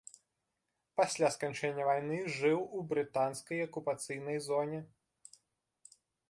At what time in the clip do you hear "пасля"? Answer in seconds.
1.01-1.27